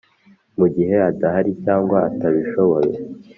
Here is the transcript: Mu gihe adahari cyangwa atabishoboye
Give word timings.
Mu 0.59 0.67
gihe 0.75 0.95
adahari 1.09 1.51
cyangwa 1.63 1.97
atabishoboye 2.09 2.93